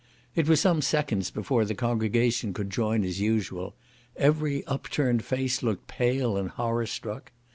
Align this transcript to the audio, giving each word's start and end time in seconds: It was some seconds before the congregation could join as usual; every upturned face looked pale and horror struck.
It 0.33 0.49
was 0.49 0.59
some 0.59 0.81
seconds 0.81 1.29
before 1.29 1.63
the 1.63 1.75
congregation 1.75 2.55
could 2.55 2.71
join 2.71 3.03
as 3.03 3.19
usual; 3.21 3.75
every 4.15 4.65
upturned 4.65 5.23
face 5.23 5.61
looked 5.61 5.85
pale 5.87 6.37
and 6.37 6.49
horror 6.49 6.87
struck. 6.87 7.31